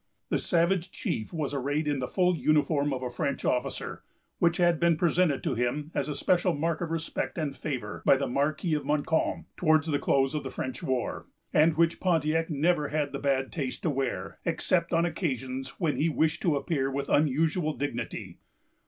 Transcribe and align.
The 0.29 0.39
savage 0.39 0.91
chief 0.91 1.31
was 1.31 1.53
arrayed 1.53 1.87
in 1.87 1.99
the 1.99 2.07
full 2.07 2.35
uniform 2.35 2.91
of 2.91 3.03
a 3.03 3.11
French 3.11 3.45
officer, 3.45 4.01
which 4.39 4.57
had 4.57 4.79
been 4.79 4.97
presented 4.97 5.43
to 5.43 5.53
him 5.53 5.91
as 5.93 6.09
a 6.09 6.15
special 6.15 6.55
mark 6.55 6.81
of 6.81 6.89
respect 6.89 7.37
and 7.37 7.55
favor 7.55 8.01
by 8.03 8.17
the 8.17 8.25
Marquis 8.25 8.73
of 8.73 8.83
Montcalm, 8.83 9.45
towards 9.57 9.85
the 9.85 9.99
close 9.99 10.33
of 10.33 10.41
the 10.41 10.49
French 10.49 10.81
war, 10.81 11.27
and 11.53 11.77
which 11.77 11.99
Pontiac 11.99 12.49
never 12.49 12.87
had 12.87 13.11
the 13.11 13.19
bad 13.19 13.51
taste 13.51 13.83
to 13.83 13.91
wear, 13.91 14.39
except 14.43 14.91
on 14.91 15.05
occasions 15.05 15.79
when 15.79 15.97
he 15.97 16.09
wished 16.09 16.41
to 16.41 16.55
appear 16.55 16.89
with 16.89 17.07
unusual 17.07 17.73
dignity. 17.77 18.39